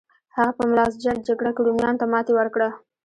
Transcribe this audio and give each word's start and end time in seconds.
هغه 0.35 0.51
په 0.57 0.63
ملازجرد 0.69 1.21
جګړه 1.29 1.51
کې 1.55 1.61
رومیانو 1.67 1.99
ته 2.01 2.05
ماتې 2.11 2.31
ورکړه. 2.35 2.69